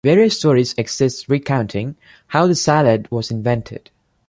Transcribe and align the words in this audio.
Various 0.03 0.35
stories 0.35 0.73
exist 0.79 1.29
recounting 1.29 1.95
how 2.25 2.47
the 2.47 2.55
salad 2.55 3.07
was 3.11 3.29
invented. 3.29 3.91